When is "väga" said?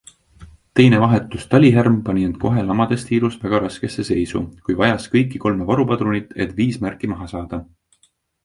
3.43-3.59